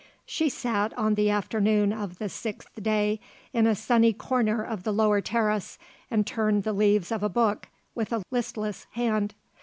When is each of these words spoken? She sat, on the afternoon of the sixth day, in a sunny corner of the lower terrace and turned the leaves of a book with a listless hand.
She 0.25 0.49
sat, 0.49 0.97
on 0.97 1.13
the 1.13 1.29
afternoon 1.29 1.93
of 1.93 2.17
the 2.17 2.27
sixth 2.27 2.81
day, 2.81 3.19
in 3.53 3.67
a 3.67 3.75
sunny 3.75 4.13
corner 4.13 4.63
of 4.63 4.81
the 4.81 4.91
lower 4.91 5.21
terrace 5.21 5.77
and 6.09 6.25
turned 6.25 6.63
the 6.63 6.73
leaves 6.73 7.11
of 7.11 7.21
a 7.21 7.29
book 7.29 7.67
with 7.93 8.11
a 8.11 8.23
listless 8.31 8.87
hand. 8.93 9.35